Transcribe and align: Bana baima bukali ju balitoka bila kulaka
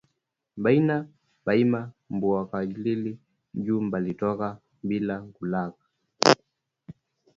Bana 0.63 0.95
baima 1.45 1.81
bukali 2.19 3.11
ju 3.65 3.75
balitoka 3.91 4.47
bila 4.87 5.15
kulaka 5.35 5.83